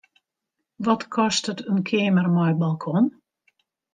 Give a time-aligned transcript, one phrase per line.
[0.85, 3.05] Wat kostet in keamer mei balkon?